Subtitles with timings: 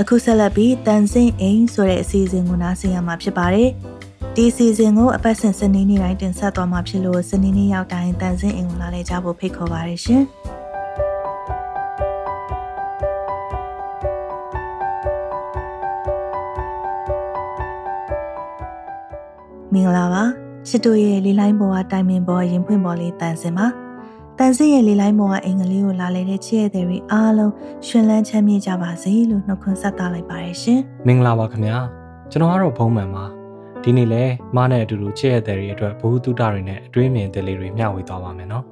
[0.00, 3.70] အခုဆက်လက်ပြီးတန်ဆင်းအိမ်ဆိုတဲ့အစီအစဉ်ကိုနားဆင်ရမှာဖြစ်ပါတယ်
[4.34, 10.22] ဒီအစီအစဉ်ကိုအပတ်စဉ်စနေနေ့တိုင်းတင်ဆက်သွားမှာဖြစ်လို့စနေနေ့ရောက်တိုင်းတန်ဆင်းအိမ်ကိုလာလေကြဖို့ဖိတ်ခေါ်ပါရရှင်
[19.72, 20.24] မင်္ဂလာပါ
[20.68, 23.83] ချစ်တို့ရဲ့လေးလိုင်းပေါ်ကတိုင်ပင်ပေါ်ရင်ဖွင့်ပေါ်လေးတန်စင်ပါ
[24.38, 27.52] တန်စင်ရဲ့လေးလိုင်းပေါ်ကအင်္ဂလိပ်ကိုလာလေတဲ့ချစ်ရဲ့တွေအားလုံး
[27.86, 31.78] ရှင်လန်းချမ်းမြေ့ကြပါစေလို့နှုတ်ခွန်းဆက်သလိုက်ပါရရှင်မင်္ဂလာပါခင်ဗျာ
[32.30, 33.24] ကျွန်တော်ကတော့ဘုံမှန်ပါ
[33.82, 34.24] ဒီနေ့လဲ
[34.56, 38.64] မနဲ့အတူတူချစ်ရဲ့တွေအတွက်ဘ ഹു တုတတွေနဲ့အတွေးမြင်တယ်လေးတွေမျှဝေသွားပါမယ်နော်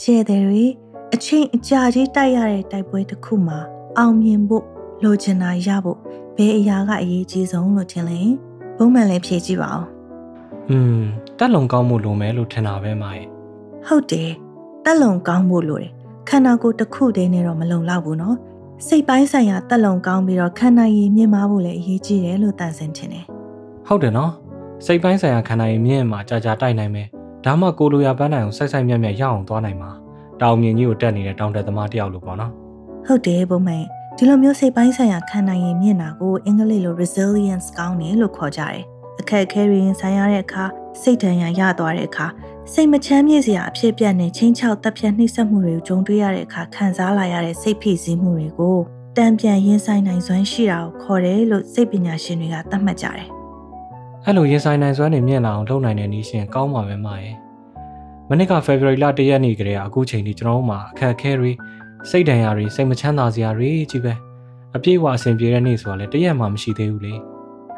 [0.00, 0.64] ချစ်ရဲ့တွေ
[1.14, 3.58] အချိန်အကြာကြီးတိုက်ရတဲ့တိုက်ပွဲတစ်ခုမှာ
[3.98, 5.98] အောင်မြင်ဖို့ လိုချင်တာရဖို့
[6.36, 8.18] ဘယ်အရာကအရေးကြီးဆုံးလို့ထင်လဲ။
[8.76, 9.84] ဘုံမှန်လည်းဖြေကြည့်ပါဦး။
[10.70, 11.00] อืม
[11.38, 13.26] တက်လုံကောင်းမှုလိုမယ်လို့ထင်တာပဲမရဲ့။
[13.86, 14.30] ဟုတ်တယ်။
[14.84, 15.90] တက်လုံကောင်းမှုလိုတယ်။
[16.28, 18.36] ခန္ဓာကိုယ်တစ်ခုတည်းနဲ့တော့မလုံလောက်ဘူးနော်။
[18.86, 23.24] စိတ်ပိုင်းဆိုင်ရာတက်လုံကောင်းပြီးတော့ခန္ဓာရည်မြင့်မားဖို့လည်းအရေးကြီးတယ်လို့တန်ဆင်ထင်တယ်။
[23.86, 24.32] ဟုတ်တယ်နော်။
[24.86, 27.06] စိတ်ပိုင်းဆိုင်ရာခန္ဓာရည်မြင့်မားကြာကြာတိုက်နိုင်မယ်။
[27.44, 29.90] ဒါမှကိုလိုရာပန်းနိုင်အောင်စိုက်စိုက်မြတ်မြတ်ရအောင်သွားနိုင်မှာ။
[30.40, 32.52] တောင်မြင်ကြီးကိုတက်နေတဲ့တောင်တက်သမားတယောက်လိုပေါ့နော်။
[33.06, 33.84] ဟုတ်တယ်ဘုံမဲ့။
[34.22, 38.82] ဒီလိုမျိုးစိတ်ပိုင်းဆိုင်ရာခံနိုင်ရင်မြင်တာကိုအင်္ဂလိပ်လို resilience ကောင်းတယ်လို့ခေါ်ကြတယ်
[39.20, 40.64] အခက်အခဲတွေရင်ဆိုင်ရတဲ့အခါ
[41.00, 42.26] စိတ်ဒဏ်ရာရသွားတဲ့အခါ
[42.72, 48.78] စိတ်မချမ်းမြေ့စရာအဖြစ်ပြက်နဲ့ချင်းချောက်တပ်ဖြတ်နှိမ့်ဆက်မှုတွေကိုကြုံတွေ့ရတဲ့အခါခံစားလာရတဲ့စိတ်ဖိစီးမှုတွေကို
[49.16, 53.28] တံပြန်ရင်ဆိုင်နိုင်စွမ်းရှိတာကိုခေါ်တယ်လို့စိတ်ပညာရှင်တွေကသတ်မှတ်ကြတယ်။
[54.24, 57.36] အဲ့လိုရင်ဆိုင်နိုင်စွမ်းတွေမြင်လာအောင်လုပ်နိုင်တဲ့နည်းရှင်ကောင်းပါပဲမရဲ့။
[58.28, 61.50] မနစ်က February လ1ရက်နေ့ကတည်းကအခုချိန်ထိကျွန်တော်တို့မှာအခက်အခဲတွေ
[62.08, 64.14] စိတ်ဒဏ်ရာတွေစိတ်မချမ်းသာစရာတွေကြီးပဲ
[64.76, 67.14] အပြည့်အဝအဆင်ပြေတဲ့နေ့ဆိုတာလည်းတရက်မှမရှိသေးဘူးလေ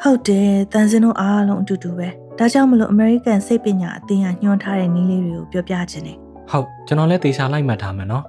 [0.02, 6.16] ဟုတ်တယ်တန်စင်တို့အားလုံးအတူတူပဲဒါကြောင့်မလို့ American စိတ်ပညာအသင်းကညွှန်ထားတဲ့နည်းလေးတွေကိုပြောပြခြင်းနဲ့
[6.50, 8.24] ဟုတ်ကျွန်တော်လည်းသေချာလိုက်မှတ်ထားမယ်နော်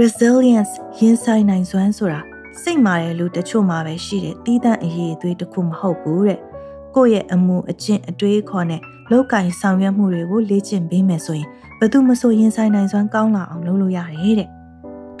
[0.00, 2.20] resilience ရင်ဆိုင်နိုင်စွမ်းဆိုတာ
[2.62, 6.38] စိတ်မာတဲ့လူတချို့မှာပဲရှိတဲ့တီးတန့်အရေးအသွေးတစ်ခုမဟုတ်ဘူးတဲ့
[6.94, 8.80] ကိုယ့်ရဲ့အမှုအကျင့်အတွေးအခေါ်နဲ့
[9.10, 11.48] လောက်ကင်ဆောင်ရွက်မှုတွေကိုလေ့ကျင့်ပေးမယ်ဆိုရင်
[11.80, 14.48] ဘသူမဆိုရင်ဆိုင်နိုင်စွမ်းကောင်းလာအောင်လုပ်လို့ရတယ်တဲ့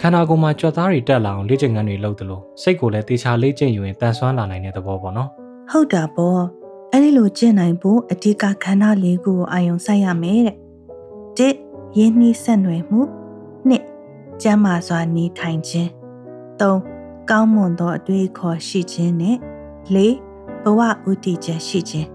[0.06, 5.28] ခန္ဓာကိုယ်မှာကြွက်သားတွေတက်လာအောင်လေ့ကျင့်ခန်းတွေလုပ်သလိုစိတ်ကိုလည်းတေချာလေ့ကျင့်ယူရင်တန်ဆွမ်းလာနိုင်တဲ့သဘောပေါ့နော်
[5.70, 6.42] ဟုတ်တာပေါ့
[6.92, 10.56] အဲ့ဒီလိုကျင့်နိုင်ဖို့အဓိကခန္ဓာလေးခုကိုအာယုံစိုက်ရမယ်တဲ့
[11.38, 11.54] တစ်
[11.98, 13.00] ရင်းနှီးဆက်နွယ်မှု
[13.68, 13.84] နှစ်
[14.42, 15.90] ကျမ်းမာစွာနေထိုင်ခြင်း
[16.60, 16.80] သုံး
[17.30, 19.36] ကောင်းမွန်သောအတွေ့အခေါ်ရှိခြင်းနဲ့
[19.94, 20.14] လေး
[20.64, 22.08] ဘဝဥတည်ချက်ရှိခြင်း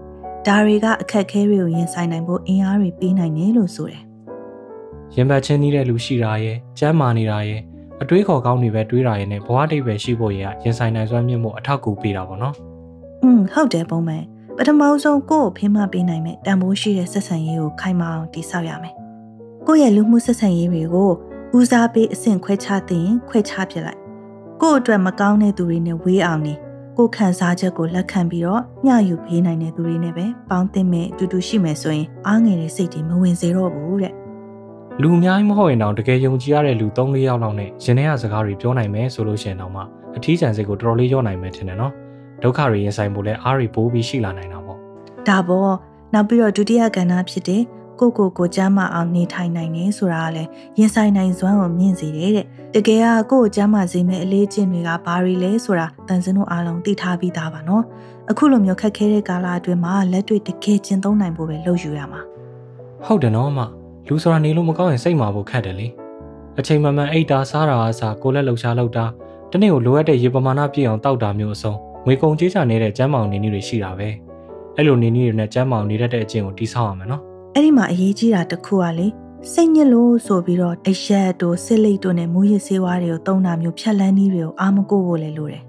[0.46, 4.02] ဒါတွေကအခက်ခဲတွေကိုရင်ဆိုင်နိုင်ဖို့အင်အားတွေပေးနိုင်တယ်လို့ဆိုတယ်။
[5.14, 7.60] ရင်ဘတ်ချင်းနေတဲ့လူရှိတာရဲ့ကျမ်းမာနေတာရဲ့
[8.02, 12.54] အတွေးခေါ်ကောင်းတွေပဲတွေးတာရဲ့နဲ့ဘဝတိတ်ပဲရှိဖို့ရဲ့ရင်ဆိုင်နိုင်စွမ်းမြင့်မှုအထောက်အကူပေးတာပေါ့နော်။
[13.22, 14.24] อืมဟုတ်တယ်ပုံမှန်
[14.56, 18.94] ပထမဆုံးကိုယ့်ကိုဖိမပေးနိုင်မဲ့တန်ဖိုးရှိတဲ့ဆက်ဆံရေးကိုခိုင်မာအောင်တည်ဆောက်ရမယ်။
[19.66, 21.10] ကိုယ့်ရဲ့လူမှုဆက်ဆံရေးတွေကို
[21.56, 24.00] ဦးစားပေးအဆင့်ခွဲခြားသိရင်ခွဲခြားပြလိုက်။
[24.60, 26.54] ကိုယ့်အတွက်မကောင်းတဲ့သူတွေနဲ့ဝေးအောင်နေ။
[26.98, 34.12] ကိုခံစားချက်ကိုလက်ခံပြီးတော့ညှယူပေးနိုင်တဲ့သူတွေနဲ့ပဲပေါင်းသင့်မဲ့အတူတူရှိမယ်ဆိုရင်အားငယ်တဲ့စိတ်တွေမဝင်စေတော့ဘူးတဲ့
[35.02, 39.82] လူအများကြီးမဟုတ်ရင်တော့တကယ်ယုံကြည်ရတဲ့လူ၃-၄ယောက်လောက်နဲ့ရင်ထဲကစကားတွေပြောနိုင်မယ်ဆိုလို့ရှိရင်တော့မှ
[40.16, 41.92] အထီးကျန်စိတ်ကိုတော်တော်လေးရောနိုင်မယ်ထင်တယ်နော်
[42.42, 44.78] ဒုက္ခတွေရင်ဆိုင်ဖို့လဲအားတွေပိုးပြီးရှိလာနိုင်တာပေါ့
[45.28, 45.72] ဒါပေါ့
[46.14, 47.62] နောက်ပြီးတော့ဒုတိယကဏ္ဍဖြစ်တဲ့
[48.00, 57.84] ကိုကိုကိုကျမ်းမာအောင်နေထိုင်နိုင်နေဆိုတာကလည်းရင်ဆိုင်နိုင်စွမ်းကိုမြင့်စေတယ်တဲ့တကယ်ကကိုကိုကျမ်းမာစေမယ့်အလေးကျင့်တွေကဘာတွေလဲဆိုတာတန်စင်တို့အားလုံးသိထားပြီးသားပါနော်
[58.30, 62.20] အခုလိုမျိုးခက်ခဲတဲ့ကာလအတွင်းမှာလက်တွေ့တကယ်ကျင့်သုံးနိုင်ဖို့ပဲလုပ်ယူရမှာ
[63.06, 63.60] ဟုတ်တယ်နော်မ
[64.12, 65.86] လူဆိုတာနေလို့မကောင်းရင်စိတ်မာဖို့ခက်တယ်လေ
[66.58, 69.04] အချိန်မှန်မှန်အိတ်တာစားတာအစားကိုလက်လှုပ်ရှားလုပ်တာ
[69.50, 71.72] တနေ့ကိုလိုအပ်တဲ့ရေပမာဏပြည့်အောင်တောက်တာမျိုးအစုံ
[72.06, 74.08] ငွေကုန်ကြေးချနေတဲ့ကျမ်းမောင်နေနည်းတွေရှိတာပဲ
[74.76, 77.22] အဲ့လိုနေနည်းတွေနဲ့ကျမ်းမောင်နေတတ်တဲ့အကျင့်ကိုတိဆောက်ရမယ်နော်
[77.54, 79.06] အဲ့ဒီမှာအရေးကြီးတာတစ်ခုကလေ
[79.52, 85.62] စိတ်ညစ်လို့ဆိုပြီးတော့အရက်တို့စစ်လိတ်တို့နဲ့မူရစ်ဆေးဝါးတွေကိုတုံးတာမျိုးဖြတ်လန်းနည်းတွေကိုအာမကိုဖို့လည်းလိုတယ်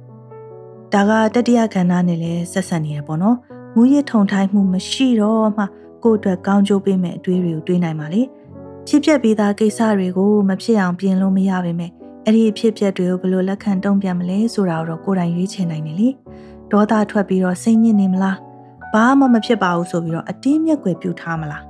[0.93, 3.37] ။ဒါကတတိယခန္ဓာနဲ့လည်းဆက်ဆက်နေရပေါ့နော်။
[3.75, 5.63] မူရစ်ထုံထိုင်းမှုမရှိတော့မှ
[6.03, 8.21] ကိုယ့်အတွက်ကောင်းကျိုးပေးမဲ့အတွေးတွေကိုတွေးနိုင်ပါလေ။
[8.87, 11.87] ဖြစ်ပျက်ပြီးသားကိစ္စတွေကိုမဖြစ်အောင်ပြင်လို့မရပါပဲ။
[12.25, 16.09] အဲ့ဒီဖြစ်ပျက်တွေကိုဘယ်လိုလက်ခံတုံ့ပြန်မလဲဆိုတာတော့ကိုယ်တိုင်ရွေးချယ်နိုင်တယ်လေ။
[16.71, 18.37] ဒေါသထွက်ပြီးတော့စိတ်ညစ်နေမလား။
[18.93, 21.63] ဘာမှမဖြစ်ပါဘူးဆိုပြီးတော့အတင်းမြက်ွယ်ပြူထားမလား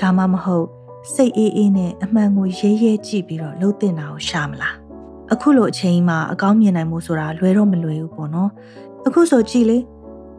[0.00, 0.66] ဒါမှမဟုတ်
[1.14, 4.74] စိတ်အေးအေးနဲ့အမှန်ကိုရဲရဲကြည့်ပြီးတော့လှုပ်တင်တာကိုရှာမလား
[5.32, 8.50] အခုလိုအချိန်မှာအကောင်းမြင်နိုင်မှုဆိုတာလွယ်တော့မလွယ်ဘူးပေါ့နော်
[9.06, 9.78] အခုဆိုကြည့်လေ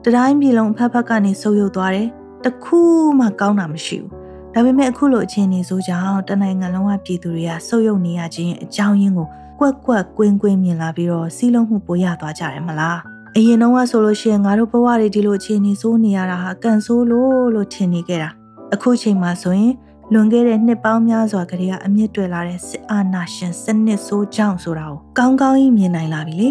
[0.03, 2.07] တတိုင်းပြည်လုံးအဖက်ဖက်ကနေဆုပ်ယုပ်သွားတယ်
[2.45, 2.79] တခု
[3.19, 4.11] မှကောင်းတာမရှိဘူး
[4.53, 9.27] ဒါပေမဲ့အခုလိုအခြေအနေဆိုကြောင့်တနိုင်ငံလုံးကပြည်သူတွေကဆုပ်ယုပ်နေရခြင်းအကြောင်းရင်းကို
[9.59, 12.99] ကွက်ကွက်ကွင်းကွင်းမြင်လာပြီးတော့စီးလုံးမှုပိုရသွားကြတယ်မလား
[13.35, 18.29] အရင်တော့ကဆိုလို့ရှိရင်ငါတို့ဘဝတွေဒီလိုအခြေအနေဆိုးနေရတာဟာကန်ဆိုးလို့လို့ထင်နေခဲ့တာ
[18.73, 19.73] အခုချိန်မှာဆိုရင်
[20.13, 26.49] လွန်ခဲ့တဲ့နှစ်ပေါင်းများစွာကလေးကအမြင့်တွေ့လာတဲ့စစ်အာဏာရှင်စနစ်ဆိုးကြောင့်ဆိုတာကိုကောင်းကောင်းကြီးမြင်နိုင်လာပြီလေ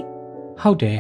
[0.61, 0.99] ဟုတ်တယ်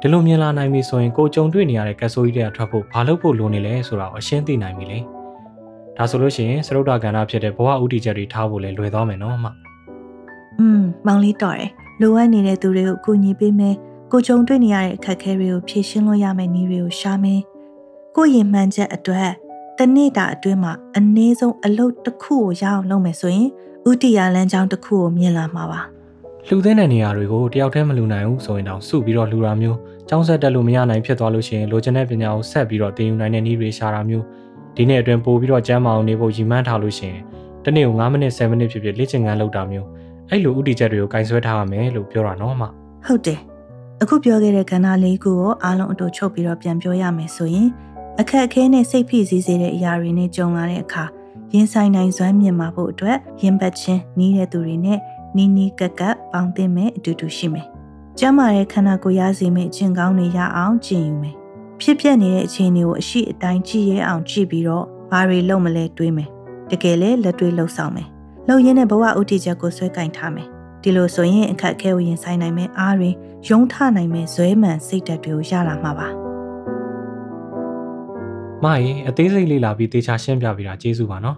[0.00, 4.98] ဒီလိုမြင်လာနိုင်ပြီဆိုရင်ကိုကြုံတွေ့နေရတဲ့ကက်ဆိုကြီးတွေကထွက်ဖို့ဘာလုပ်ဖို့လိုနေလဲဆိုတာကိုအရှင်းသိနိုင်ပြီလေ
[5.96, 9.46] ဒါဆိုလို့ရှိရင်စရုပ်တာကဏ္ဍဖြစ်တဲ့ဘဝဥတီချက်တွေထားဖို့လဲလွယ်သွားမယ်နော်အမ
[10.58, 11.70] อืมမောင်လေးတော်တယ်
[12.00, 13.74] လိုအပ်နေတဲ့သူတွေကိုကူညီပေးမယ်
[14.12, 17.40] ကိုကြုံတွေ့နေရတဲ့အခက်အခဲတွေကိုဖြေရှင်းလို့ရမယ့်နည်းတွေကိုရှာမယ်
[18.16, 19.30] ကိုရင်မှန်ချက်အတွက်
[19.78, 23.48] တနေ့တာအတွင်းမှာအနည်းဆုံးအလုပ်တစ်ခုကိုရအောင်လုပ်မယ်ဆိုရင်
[23.90, 25.80] ဥတီယာလမ်းကြောင်းတစ်ခုကိုမြင်လာမှာပါ
[26.48, 29.78] လှူသင်းတဲ့နေရာတွေကိုတယောက်တည်းမလှူနိုင်ဘူးဆိုရင်တော့စုပြီးတော့လှူတာမျိုး
[30.08, 34.24] ကျောင်းဆက်တက်လို့မရနိုင်ဖြစ်သွားလို့ရှိရင်လိုချင်တဲ့ပညာကိုဆက်ပြီးတော့သင်ယူနိုင်တဲ့နည်းတွေရှာတာမျိုး
[34.76, 37.22] ဒီနေ့အတွင်းပို့ပြီးတော့ကျမ်းမာအောင်နေဖို့ရည်မှန်းထားလို့ရှိရင်
[37.64, 39.88] တနေ့ကို9မိနစ်10မိနစ်ဖြစ်ဖြစ်လေ့ကျင့်ခန်းလုပ်တာမျိုး
[40.30, 42.66] အဲ့လိုဥတီချက်တွေကိုကင်ဆွဲထားရမယ်လို့ပြောတာနော်မှ
[43.06, 43.40] ဟုတ်တယ်
[44.02, 47.68] အခုပြောခဲ့တဲ့ကဏ္ဍလေးခုကိုအားလုံးအတူချုပ်ပြီးတော့ပြန်ပြောရမယ်ဆိုရင်
[48.20, 51.04] အခက်အခဲနဲ့စိတ်ဖိစီးစေတဲ့အရာတွေနဲ့ကြုံလာတဲ့အခါ
[51.54, 54.98] ရင်ဆိုင်နိုင်စွမ်းမြင်မာဖို့အတွက်ရင်ပတ်ချင်းနီးတဲ့သူတွေနဲ့
[55.36, 57.66] နီးနီးကပ်ကပ်ပေါင်းသင်းမဲ့အတူတူရှိမယ်။
[58.18, 61.36] ကျမ်းမာတဲ့ခန္ဓာကိုယ်ရစေမယ့်အကျင့်ကောင်းတွေရအောင်ကျင့်ယူမယ်။
[61.80, 66.28] ဖြစ်ပျက်နေတဲ့အခြေအနေကိုအရှိအတိုင်းကြည့်ရအောင်ကြည့်ပြီးတော့ဘာတွေလုပ်မလဲတွေးမယ်။
[66.70, 68.08] တကယ်လဲလက်တွေလှုပ်ဆောင်မယ်။
[68.46, 70.48] လှုပ်ရင်းနဲ့ဘဝဥတီချက်ကိုဆွဲကင်ထားမယ်။
[70.82, 73.10] ဒီလိုဆိုရင်အခက်အခဲကိုရင်ဆိုင်နိုင်မယ့်အားတွေ
[73.48, 76.08] ရုံးထနိုင်မယ့်ဇွဲမှန်စိတ်ဓာတ်တွေကိုရလာမှာပါ။
[78.64, 81.36] မရင်အသေးစိတ်လေ့လာပြီးတေချာရှင်းပြပေးတာကျေးဇူးပါနော်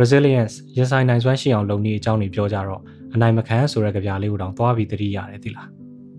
[0.00, 2.80] resilience ရင်ဆိုင်နိုင်စွမ်းရှိအောင်လုပ်နေအကြောင်းတွေပြောကြတော့
[3.14, 5.68] အနိုင်မခံဆိုတဲ့ကြပြလေးကိုတောင်သွားပြီးသတိရတယ်သိလား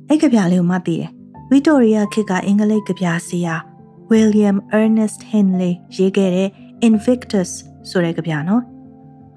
[0.10, 1.10] အဲ့ကြပြလေးကိုမှသိတယ်
[1.52, 3.56] ဗီတိုရီယာခေတ်ကအင်္ဂလိပ်ကြပြဆရာ
[4.12, 6.50] William Ernest Henley ရေးခဲ့တဲ့
[6.88, 7.50] Invictus
[7.90, 8.62] ဆိုတဲ့ကြပြနော်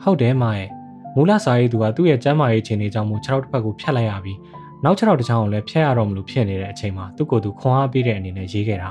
[0.03, 0.69] ဟုတ်တယ်မရဲ့
[1.15, 4.39] မူလစာရေးသူကသူ့ရဲ့ကျမ်းမာရေးခြင်းတွေကြောင့်မို့ခြေထောက်တစ်ဖက်ကိုဖြတ်လိုက်ရပြီး
[4.85, 8.91] နောက်ခြေထောက်တစ်ချောင်းကိုလည်းဖြတ်ရတော့မလို့ဖြစ်နေတဲ့အချိန်မှာသူ့ကိုယ်သူခွန်အားပေးတဲ့အနေနဲ့ရေးခဲ့တာ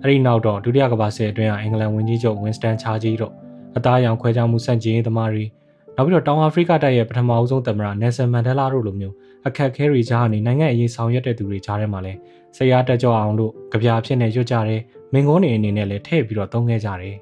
[0.00, 3.32] အဲ့ဒီနောက်တော့ဒုတိယကမ္ဘာစစ်အတွင်းကအင်္ဂလန်ဝန်ကြီးချုပ်ဝင်းစတန်ချာဂျီတို့
[3.76, 5.44] အသားအရောင်ခွဲခြားမှုစန့်ကျင်ရေးသမားတွေ
[5.96, 9.14] နောက်ပြီးတော့တောင်အာဖရိကတိုက်ရဲ့ပထမအဆုံးသမ္မတနယ်ဆန်မန်ဒလာတို့လိုမျိုး
[9.46, 12.18] အခက်ခဲတွေကြားနေနိုင်ငံအရေးဆောင်ရွက်တဲ့သူတွေကြားထဲမှာလည်း
[12.56, 14.80] ဆရာတက်ကြွအောင်လို့ကြပြဖြစ်နေရွတ်ကြတယ်
[15.12, 17.16] မင်္ဂုံးနေအနေနဲ့လည်းထည့်ပြီးတော့သုံးခဲ့ကြတယ်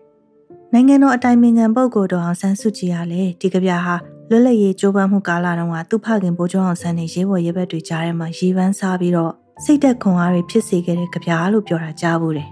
[0.72, 3.94] နိုင်ငံတော်အတိုင်ပင်ခံပုဂ္ဂိုလ်တော်အောင်ဆန်းစုကြည်ကလည်းဒီကြပြဟာ
[4.30, 9.32] လွတ်လပ်ရေးကြိုးပမ်းမှုကာလတုန်းကသူ့ဖခင်ဘိုးကျောင်းအောင်ဆန်းနဲ့ရေးပေါ်ရေးဘက်တွေကြားထဲမှာရေပန်းစားပြီးတော့
[9.64, 12.48] စိတ်သက်ခွန်အားတွေဖြစ်စေခဲ့တဲ့ကြပြလို့ပြောတာကြားဘူးတယ်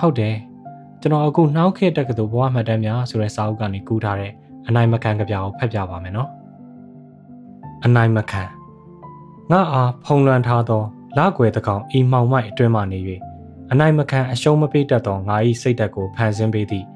[0.00, 0.36] ဟုတ်တယ်
[1.00, 4.32] ကျွန်တော်အခုနှောက်ခေတက္ကသိုလ်ဘဝမှတ်တမ်းများဆိုတဲ့စာအုပ်ကနေကူးထားတဲ့
[4.68, 6.30] အနိုင်မခံကြပြကိုဖတ်ပြပါမယ်နော်
[7.84, 8.42] အနိုင်မခံ
[9.50, 10.82] ငါအားဖုံလွှမ်းထားသော
[11.18, 12.98] လကွယ်တကောင်ဤမှောင်မိုက်အတွင်းမှနေ၍
[13.72, 16.86] အနိုင်မခံအရှုံးမပေးတတ်သောငါ၏စိတ်ဓာတ်ကိုဖန်ဆင်းပေးသည့်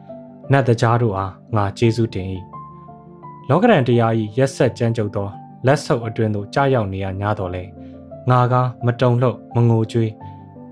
[0.52, 2.28] နတ်တကြားတို့အားငါကျေးဇူးတင်၏
[3.48, 5.28] လောကရန်တရား၏ရက်ဆက်ကြမ်းကြုတ်သော
[5.66, 7.64] လက်ဆုပ်အတွင်းသို့ကြားရောက်နေရ냐တော်လဲ
[8.30, 8.54] ငါက
[8.86, 10.10] မတုံလှုပ်မငိုကြွေး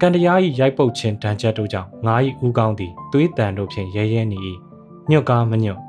[0.00, 2.14] ကံတရား၏ရိုက်ပုတ်ခြင်းဒဏ်ချက်တို့ကြောင့်ငါ၏
[2.46, 4.38] ဥကောင်းသည်သွေးတန်တို့ဖြင့်ရဲရဲနေ၏
[5.10, 5.80] ညွတ်ကားမညွတ်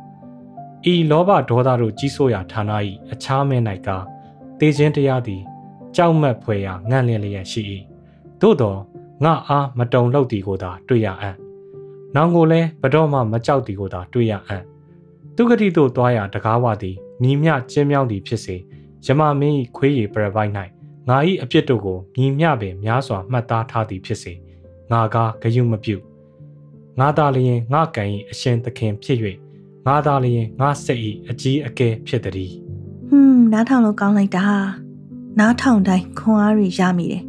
[0.91, 2.71] ဤလောဘဒေါသတို့ကြီးဆိုးရာဌာန၏
[3.11, 3.89] အခြားမဲ၌က
[4.59, 5.41] တေခြင်းတရားသည်
[5.95, 7.61] ကြောက်မက်ဖွယ်ရာငန့်လျက်လျက်ရှိ၏
[8.41, 8.75] သို့သော
[9.23, 11.35] ငါအားမတုံလောက်သည်ကိုသာတွေ့ရအံ့
[12.15, 14.63] နောင်ကိုလည်းဘတော်မှမကြောက်သည်ကိုသာတွေ့ရအံ့
[15.35, 18.55] သူဂတိတို့သွားရာတကားဝသည်မြည်မြကျင်းမြောင်းသည်ဖြစ်စေ
[19.05, 20.51] ယမမင်း၏ခွေးရည်ပရပိုက်၌
[21.09, 24.33] ငါ၏အပြစ်တို့ကိုမြည်မြပင်များစွာမှတ်သားထားသည်ဖြစ်စေ
[24.91, 25.95] ငါကားဂယုမပြု
[26.99, 29.19] ငါသာလျင်ငါကံ၏အရှင်သခင်ဖြစ်၍
[29.87, 32.51] ငါသာလျင်ငါစိတ်၏အကြီးအကဲဖြစ်သည်
[33.09, 34.45] ဟွန်းနားထောင်လို့ကောင်းလိုက်တာ
[35.39, 37.23] နားထောင်တိုင်းခွန်အားတွေရမိတယ်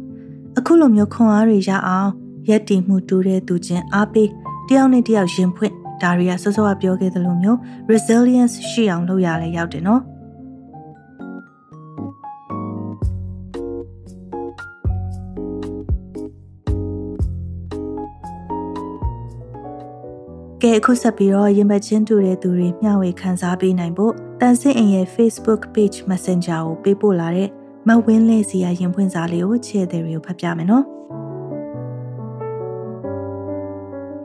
[0.57, 2.09] အခုလိုမျိုးခွန်အားတွေရအောင်
[2.49, 4.29] ရက်တည်မှုတူတဲ့သူချင်းအားပေး
[4.67, 7.57] တယောက်နဲ့တယောက်ရင်ဖွင့်ဒါတွေကစောစောကပြောခဲ့သလိုမျိုး
[7.91, 10.01] resilience ရှိအောင်လုပ်ရလဲရောက်တယ်နော်
[20.63, 27.49] ကဲအခုဆက်ပြီးတော့ရင်ဘတ်ချင်းတူတဲ့သူတွေမျှဝေခန်းစားပေးနိုင်ဖို့တန်ဆင်းအင်ရဲ့ Facebook page Messenger ကိုပေးပို့လာတဲ့
[27.87, 30.85] မဝင်းလေးစီရရင်ဖွင့်စာလေးကိုချဲ့တဲ့တွေကိုဖတ်ပြမယ်နော်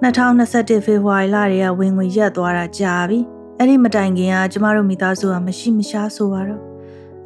[0.03, 3.19] 2021ဖေဖော်ဝါရီလတွေကဝင်ငွေရက်သွားတာကြာပြီ
[3.59, 6.62] အဲ့ဒီမတိုင်ခင်ကကျမတို့မိသားစုကမရှိမရှားဆိုပါတော့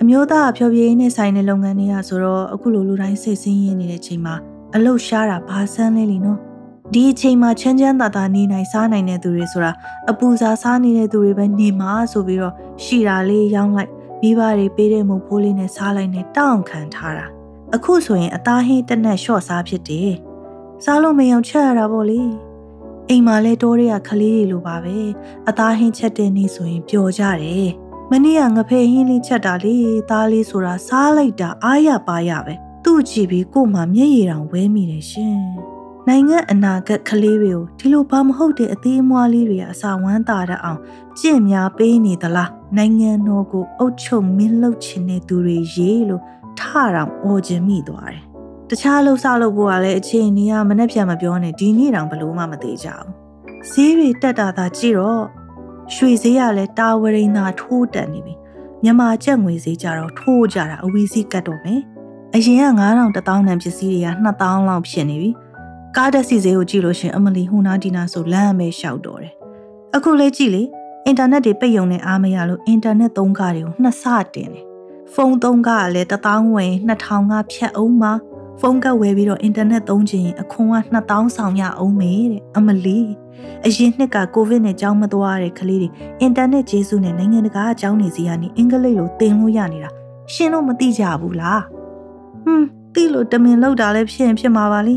[0.01, 4.35] အမျိုးသားအဖျော်ဖြေရေးနဲ့ဆိုင်တဲ့လုပ်ငန်းတွေကဆိုတော့အခုလိုလူတိုင်းစိတ်ဆင်းရဲနေတဲ့ချိန်မှာ
[4.75, 6.46] အလုတ်ရှားတာဘာဆန်းလဲလीနော်
[6.93, 9.73] ဒီအချိန်မှာချမ်းချမ်းသာသာနေနိုင်စားနိုင်တဲ့သူတွေဆိုတာ
[10.11, 13.91] အပူစားစားနေတဲ့သူတွေပဲနေမှာဆိုပြီးတော့ရှီတာလေးရောင်းလိုက်
[14.21, 17.27] မိဘတွေပေးတဲ့မုတ်ဖိုးလေးနဲ့စားလိုက်နဲ့တောင်းခံထားတာ
[17.75, 20.13] အခုဆိုရင်အသားဟင်းတနက်လျှော့စားဖြစ်တယ်
[20.85, 22.23] စားလို့မယုံချက်ရတာပေါ့လေ
[23.09, 24.99] အိမ်မှာလဲတိုးတွေကခလေးတွေလိုပါပဲ
[25.49, 27.69] အသားဟင်းချက်တဲ့နေ့ဆိုရင်ပျော်ကြတယ်
[28.11, 29.77] မနေ့ကငဖဲဟင်းလေးချက်တာလေ
[30.11, 35.76] သားလေးဆိုတာစားလိုက်တာအားရပါရပဲသူ့ကြည့်ပြီးကို့မှာမျက်ရည်တောင်ဝဲမိတယ်ရှင်
[36.09, 40.81] နိုင်ငံအနာဂတ်ကလေးတွေကိုဒီလိုဘာမဟုတ်တဲ့အသေးအမွှားလေးတွေအစာဝမ်းသာတတ်အောင်
[41.19, 46.23] ကြင့်များပေးနေသလားနိုင်ငံတော်ကိုအုပ်ချုပ်မင်းလုပ်ချင်တဲ့သူတွေရေးလို့
[46.59, 46.63] ထ
[46.95, 48.25] တောင်အော်ကျင်မိသွားတယ်
[48.71, 53.11] တခြားလှုပ်ဆလို့ဖို့ကလည်းအခြေအနေကမနှက်ဖြန်မပြောနဲ့ဒီနေ့တောင်ဘလို့မှမသေးကြဘူး
[53.71, 55.23] ဈေးတွေတက်တာသာကြည့်တော့
[55.95, 58.35] ရွှေဈေးကလည်းတာဝရိန်သာထိုးတက်နေပြီ
[58.83, 61.81] မြန်မာကျပ်ငွေဈေးကြတော့ထိုးကြတာအဝီစီကတ်တော့မယ်
[62.35, 65.31] အရင်က9000 1000တန်ပစ္စည်းတွေက2000လောက်ဖြစ်နေပြီ
[65.99, 69.33] ကားတက်စီဈေးကိုကြည့်လို့ရှင်အမလီဟူနာဒီနာဆိုလမ်းအမဲလျှောက်တော့တယ်
[69.97, 70.63] အခုလေးကြည့်လေ
[71.07, 74.65] အင်တာနက်တွေပိတ်ယုံနေအားမရလို့အင်တာနက်သုံးကားတွေကိုနှစ်ဆတင်တယ်
[75.15, 78.13] ဖုန်းသုံးကားကလည်း1000ဝယ်2000ကဖြတ်အောင်မှာ
[78.61, 82.99] ဖုန်းကဝယ်ပြီးတော့အင်တာနက်သုံးချင်ရင်အခွန်က2000ဆောင်ရအောင်မေတဲ့အမလီ
[83.67, 85.89] အရင်နှစ်ကကိုဗစ်နဲ့ကြောင်းမသွားတဲ့ကလေးတွေ
[86.21, 89.91] အင်တာနက်ကျေးဇူးနဲ့နိုင်ငံတကာအကြောင်းနေစီကနေအင်္ဂလိပ်လိုသင်လို့ရနေတာ
[90.33, 91.63] ရှင်းတော့မသိကြဘူးလား
[92.45, 94.97] ဟွန်းသိလို့တမင်လောက်တာလည်းဖြစ်ရင်ဖြစ်မှာပါလိ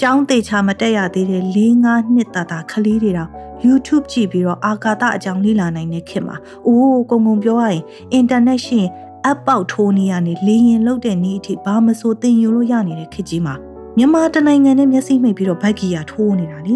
[0.00, 3.30] ကျောင်းသေးချာမတက်ရသေးတဲ့၄၅နှစ်တာတာကလေးတွေတော့
[3.66, 8.86] YouTube ကြည့်ပြီးတော့အာကာသအကြောင်းလေ့လာနိုင်တဲ့ခေတ်မှာအိုးကုံကုံပြောရရင်အင်တာနက်ရှင်
[9.30, 13.54] app ပေါက်ထိုးနေရနေလေရင်လုတ်တဲ့နေ့အထိဘာမဆိုသင်ယူလို့ရနေတဲ့ခေတ်ကြီးမှာ
[13.96, 16.74] မြန်မာတနိုင်ငံနဲ့မျက်စိမှိတ်ပြီးတော့ဘက်ကီယာထိုးနေတာလေ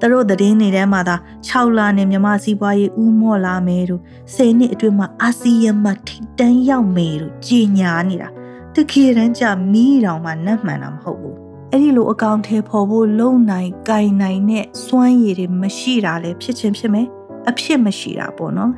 [0.00, 1.16] သူတို့သတင်းတွေထဲမှာသာ
[1.48, 4.02] 6လနဲ့မြန်မာစီးပွားရေးဥမော့လာမယ်တို့
[4.34, 8.28] 10နှစ်အတွင်းမှာအာဆီယံမှာထိတန်းရောက်မယ်တို့ကြေညာနေတာ
[8.74, 11.39] တကယ်တမ်းကျမီးတောင်မှနှက်မှန်တာမဟုတ်ဘူး
[11.72, 17.06] အဲ့ဒီလိုအကောင့်ထဲပေါ်ဖို့လုံနိုင်၊ကင်နိုင်တဲ့စွမ်းရည်တွေမရှိတာလည်းဖြစ်ချင်းဖြစ်မယ်
[17.48, 18.70] အဖြစ်မရှိတာပေါ့နော်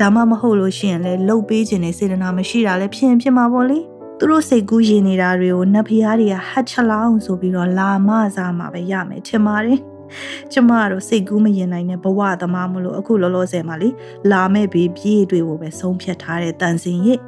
[0.00, 3.78] ဒါမှမဟုတ်လို့ရှိရင်လည်းလှုပ်ပေးခြင်းနဲ့စေတနာမရှိတာလည်းဖြစ်ရင်ဖြစ်မှာပေါ့လေ
[4.18, 9.80] သူတို့စိတ်ကူးရင်နေတာတွေကိုနတ်ဖျားတွေကဟတ်ချလောင်းဆိုပြီးတော့လာမစားမှာပဲရမယ်ထင်ပါတယ်
[10.52, 13.88] ကျမတို့စိတ်ကူးမရင်နိုင်တဲ့ဘဝသမားမလို့အခုလောလောဆယ်မှာလေ
[14.30, 17.20] လာမဲ့ဘေးပြေးတွေကိုပဲဆုံးဖြတ်ထားတဲ့တန်စင်ရစ်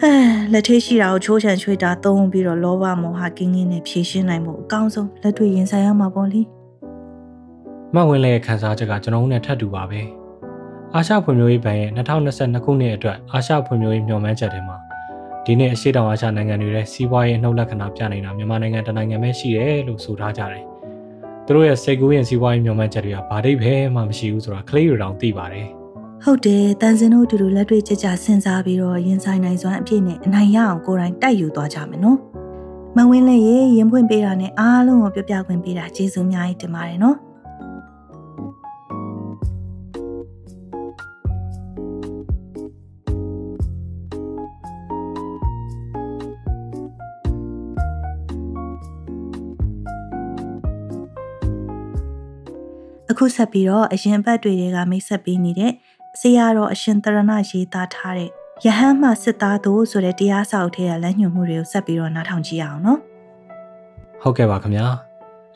[0.00, 0.12] ဟဲ
[0.52, 6.42] လက်ထေးရှိတာကိုချိုးချံချွေတာသုံးပြီးတော့လောဘမောဟကင်းကင်းနဲ့ဖြေရှင်းနိုင်မှုအကောင်းဆုံးလက်တွေ့ရင်ဆိုင်ရမှာပေါ့လေ
[7.94, 10.00] မှတ်ဝင်လေခန်းစားချက်ကကျွန်တော်တို့နဲ့ထပ်တူပါပဲ
[10.94, 14.76] အာရှဖွံ့ဖြိုးရေးဘဏ်ရဲ့2022ခုနှစ်အတွက်အာရှဖွံ့ဖြိုးရေးမျှော်မှန်းချက်တွေမှာ
[15.44, 20.64] ဒီနေ့အရှိတောင်အာရှနိုင်ငံတွေရဲ့စီးပွားရေးနှုတ်လက္ခဏာပြနေတာမြန်မာနိုင်ငံတနိုင်ငံပဲရှိတယ်လို့ဆိုထားကြတယ်။
[21.46, 25.68] သူတို့ရဲ့စိတ်ကူးရင်စီးပွားရေးမျှော်မှန်းချက်တွေကဘာတိတ်ပဲမှမရှိဘူးဆိုတာကလေးတွေတောင်သိပါတယ်။
[26.24, 32.18] ဟုတ်တယ်တန်စင်တို့အတူတူလက်တွေ့ကြကြစဉ်းစားပြီးတော့ရင်ဆိုင်နိုင်စွမ်းအပြည့်နဲ့အနိုင်ရအောင်ကိုယ်တိုင်တိုက်ယူသွားကြမယ်နော်။
[32.96, 37.16] မဝင်းလည်းရေရင်ဖွင့်ပေးတာနဲ့အားလုံးကိုပြပြခွင့်ပေးတာကျေးဇူးအများကြီးတင်ပါတယ်နော်။
[53.10, 55.72] အခုဆက်ပြီးတော့အရင်ဘက်တွေကမိတ်ဆက်ပေးနေတဲ့
[56.18, 58.28] ဆရာတော်အရှင်တရဏရေးသားထားတဲ့
[58.64, 63.00] ယဟန်မှစစ်သားတို့ဆိုတဲ့တရားစာအုပ်ထဲကလမ်းညွှန်မှုတွေကိုဆက်ပြီးတော့နားထောင်ကြည့်အောင်နော်
[64.22, 64.86] ဟုတ်ကဲ့ပါခင်ဗျာ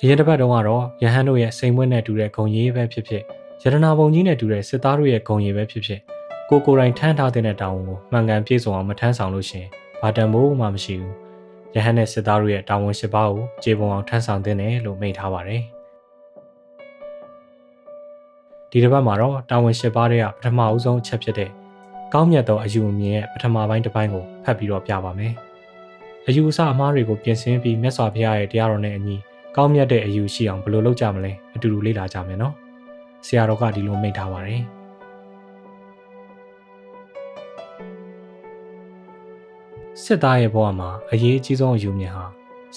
[0.00, 3.22] အရင်တစ်ပတ်တုန်းကတော့ယဟန်တို့ရဲ့စိန်မွေးနဲ့တူတဲ့ဂုံရည်ပဲဖြစ်ဖြစ်
[3.62, 6.00] ယရနာဘုံကြီးနဲ့တူတဲ့စစ်သားတို့ရဲ့ဂုံရည်ပဲဖြစ်ဖြစ်
[6.48, 9.66] ကိုကိုယ်တိုင်ထမ်းထားတဲ့တောင်းကိုမှန်ကန်ပြည့်စုံအောင်မထမ်းဆောင်လို့ရှင်
[10.00, 11.14] ဘာတန်ဖို့မှမရှိဘူး
[11.74, 15.62] ယဟန်နဲ့စစ်သားတို့ရဲ့တာဝန်ရှိပါကိုခြေပုံအောင်ထမ်းဆောင်တဲ့လို့မိန့်ထားပါတယ်
[18.74, 21.50] ဒီတစ်ပတ်မှာတော့တာဝန်ရှိပါတဲ့ပထမအဦးဆုံးအချက်ဖြစ်တဲ့
[22.12, 25.32] ကောင်းမြတ်သောအယူအမြင်ရဲ့ပထမပိုင်းတစ်ပိုင်းကိုဖတ်ပြီးတော့ပြပါမယ်။
[26.26, 29.16] အယူအဆအမှားတွေကိုပြင်ဆင်ပြီးမြတ်စွာဘုရားရဲ့တရားတော်နဲ့အညီ
[29.56, 32.54] ကောင်းမြတ်တဲ့အယူရှိအောင်ဘယ်လိုလုပ်ကြမလဲအတူတူလေ့လာကြမယ်နော်။
[33.26, 34.62] ဆရာတော်ကဒီလိုမိန့်ထားပါတယ်။
[40.02, 42.24] စစ်သားရဲ့ဘဝမှာအရေးအကြီးဆုံးအယူမြင်ဟာ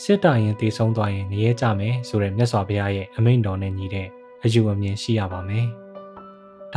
[0.02, 4.08] စစ်တပ်ရင်တည်ဆုံးသွားရင်ငရဲကြမယ်ဆိုတဲ့မြတ်စွာဘုရားရဲ့အမိန့်တော်နဲ့ညီတဲ့
[4.44, 5.68] အယူအမြင်ရှိရပါမယ်။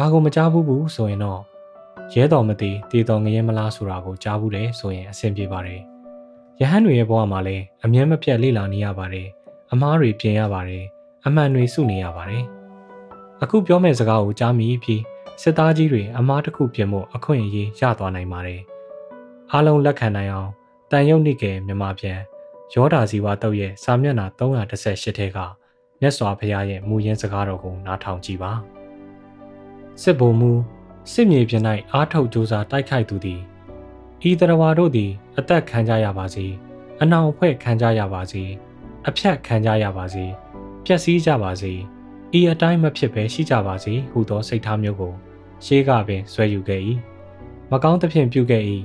[0.00, 1.40] ဒါကိုမကြားဘူးဘူးဆိုရင်တော့
[2.14, 5.80] ရဲတော်မသိတေတော်ငရဲမလားဆိုတာကိုကြားဘူးတယ်ဆိုရင်အဆင်ပြေပါတယ်။
[6.60, 9.28] ယဟန်တွေရဲ့ဘဝမှာလည်းအမြဲမပြတ်လေ့လာနေရပါတယ်။
[9.72, 10.84] အမားတွေပြင်ရပါတယ်။
[11.26, 12.44] အမှန်တွေစုနေရပါတယ်။
[13.42, 15.02] အခုပြောမယ့်စကားကိုကြားမိပြီး
[15.42, 18.60] စစ်သားကြီးတွေအမားတစ်ခုပြင်ဖို့အခွင့်အရေးရသွားနိုင်ပါတယ်။
[19.52, 20.50] အားလုံးလက်ခံနိုင်အောင်
[20.90, 22.18] တန်ရုပ်နိကေမြန်မာပြန်
[22.74, 25.38] ရောတာစီဝါတုတ်ရဲ့စာမျက်နှာ318ထဲက
[26.00, 28.54] မြတ်စွာဘုရားရဲ့မူရင်းစကားတော်ကိုနားထောင်ကြည့်ပါ။
[30.02, 30.52] စစ်ဘုံမူ
[31.12, 31.62] စစ်မြေပြင်၌
[31.92, 33.40] အားထုတ်ကြိုးစားတိုက်ခိုက်သူသည်
[34.28, 36.46] ဤတရဝါတို့သည် အသက်ခံကြရပါစေ
[37.00, 38.42] အနောင်ဖွဲ့ခံကြရပါစေ
[39.06, 40.24] အဖြတ်ခံကြရပါစေ
[40.84, 41.72] ပျက်စီးကြပါစေ
[42.38, 45.12] ဤအတိုင်းမဖြစ်ဘဲရှိကြပါစေဟုသောစိတ်ထားမျိုးကို
[45.64, 46.82] ရှေးကပင်ဆွဲယူခဲ့၏
[47.70, 48.62] မကောင်းသဖြင့်ပြုခဲ့၏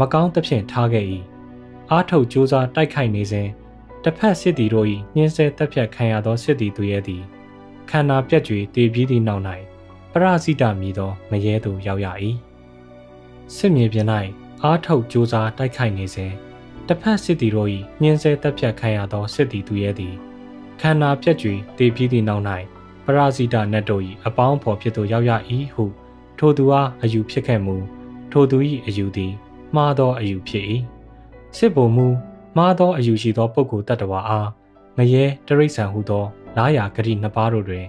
[0.00, 1.06] မကောင်းသဖြင့်ထားခဲ့၏
[1.90, 3.48] အားထုတ်ကြိုးစားတိုက်ခိုက်နေစဉ်
[4.02, 7.22] တစ်ဖက်စစ်တီတို့၏နှင်းဆဲတက်ဖြတ်ခံရသောစစ်တီသူရဲ့သည်
[7.90, 9.44] ခန္ဓာပြက်ကြွေတည်ပြီးသည့်နောက်၌
[10.18, 12.06] ပရစိတမြည်သောမရဲသူရောက်ရ၏
[13.54, 14.06] စစ်မြေပြင်၌
[14.64, 16.32] အားထုတ်ကြိုးစားတိုက်ခိုက်နေစဉ်
[16.86, 17.68] တစ်ဖက်စစ်တီတို့၏
[18.02, 20.14] ညှင်းဆဲတပ်ဖြတ်ခံရသောစစ်တီသူရဲသည်
[20.80, 22.44] ခခန္ဓာပြက်ကြွေတည်ပြီးသည့်နောက်၌
[23.04, 25.30] ပရာဇိတနတ်တို့၏အပေါင်းဖော်ဖြစ်သို့ရောက်ရ၏
[25.74, 25.84] ဟု
[26.38, 27.76] ထိုသူအားအယူဖြစ်ခဲ့မူ
[28.32, 29.32] ထိုသူ၏အယူသည်
[29.74, 30.64] မှားသောအယူဖြစ်၏
[31.56, 32.08] စစ်ဘုံမူ
[32.56, 34.48] မှားသောအယူရှိသောပုဂ္ဂိုလ်တ attva အား
[34.98, 36.24] ငရဲတရိษံဟုသော
[36.56, 37.86] လာယာဂတိနှစ်ပါးတို့တွင်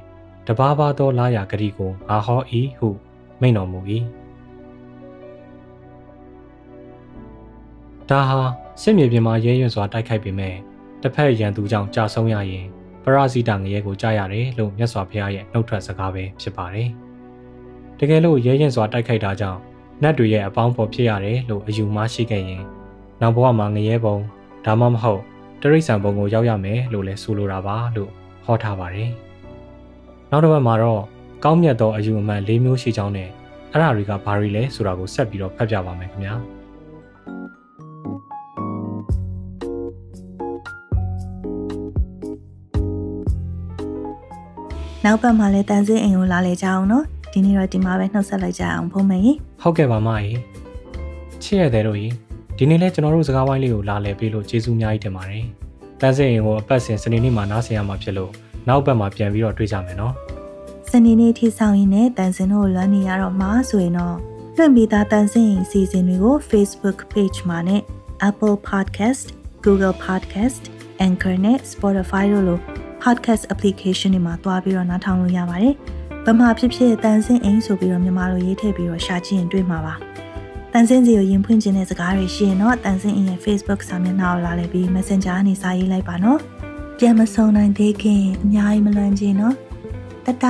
[0.48, 2.42] တပါးပါသောလာယာဂတိကိုငါဟော၏
[2.80, 2.90] ဟု
[3.42, 3.80] မိန့်တော်မူ၏
[8.10, 8.40] ဒါဟာ
[8.82, 10.56] စစ်မြေပြင်မှာရဲရွံ့စွာတိုက်ခိုက်ပေမဲ့
[11.02, 12.66] တစ်ဖက်ရန်သူကြောင့်ကြာဆုံးရရင်
[13.04, 16.90] ပရဇိတငရဲကိုကြားရတယ်လို့မြတ်စွာဘုရားရဲ့နှုတ်ထွက်စကားပဲဖြစ်ပါတယ်။
[18.00, 19.60] တကယ်လို့ရဲရင်စွာတိုက်ခိုက်တာကြောင့်
[20.04, 22.64] နတ်တွေရဲ့အပေါင်းဖော်ဖြစ်ရတယ်လို့အယူမရှိခဲ့ရင်
[23.22, 24.18] နောက်ဘဝမှာငရဲဘုံ
[24.66, 25.22] ဒါမှမဟုတ်
[25.62, 28.12] တရိษံဘုံကိုရောက်ရမယ်လို့လည်းဆိုလိုတာပါလို့
[28.46, 29.12] ဟောထားပါတယ်။
[30.32, 31.02] နောက်တစ်ပတ်မှာတော့
[31.44, 33.30] ကောင်းမြတ်သောအယူအမှန်၄မျိုးရှိကြောင်းနဲ့
[33.72, 36.36] အဲ့ဒါတွေကဘာတွေလဲဆိုတာကိုဆက်ပြီးတော့ဖတ်ပြပါမယ်ခင်ဗျာ။
[45.06, 50.40] နောက်ပတ်မှာလည်းတန်စင်းအိမ်ကိုလာလေကြအောင်နော်ဒီနေ့တော့ဒီမှာပဲနှုတ်ဆက်လိုက်ကြအောင်ဖုံးမယ်ကြီးဟုတ်ကဲ့ပါမကြီး
[51.44, 52.14] ချစ်ရတဲ့တို့ကြီး
[52.58, 55.46] ဒီနေ့လဲကျွန်တော်တို့စကားဝိုင်းလေးကိုလာလည်ပေးလို့ကျေးဇူးအများကြီးတင်ပါတယ်
[56.02, 58.32] တန်းစင်ရင်ကိုအပတ်စဉ်စနေနေ့မှာနားဆင်ရမှာဖြစ်လို့
[58.70, 60.14] နောက်ပတ်မှာပြန်ပြီးတော့တွေ့ကြမယ်နော်
[60.90, 64.16] စနေနေ့ထိဆောင်ရင်နဲ့တန်စင်းတို့လွမ်းနေရတော့မှာဆိုရင်တော့
[64.56, 67.82] လွှင့်ပြီးသားတန်စင်းစီစဉ်တွေကို Facebook Page မှာနဲ့
[68.30, 69.24] Apple Podcast,
[69.66, 70.62] Google Podcast,
[71.08, 72.60] Anchor နဲ့ Spotify တို့လို
[73.04, 75.74] podcast application တွေမှာတွားပြီးတော့နားထောင်လို့ရပါတယ်။
[76.26, 79.94] ဗမာဖြစ်ဖြစ်တန်စင်းအိမ်ဆိုပြီးတော့မြန်မာလိုရေးထည့်ပြီးတော့ရှာကြည့်ရင်တွေ့မှာပါ။
[80.74, 86.40] တန်စင်းစီကိုရင်ဖွင့်ခြင်းတဲ့စကားတွေရှိရင်တော့တန်စင်းအိမ်ရဲ့ Facebook စာမျက်နှာကိုလာလည်ပြီး Messenger ကနေစာရေးလိုက်ပါနော်။
[87.02, 89.56] ပြန်မဆုံနိုင်သေးခင်အများကြီးမလွန်ချင်နော်။
[90.26, 90.46] တတ